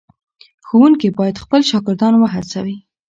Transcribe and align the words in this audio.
ښوونکي 0.67 1.07
باید 1.17 1.41
خپل 1.43 1.61
شاګردان 1.69 2.13
وهڅوي. 2.17 2.77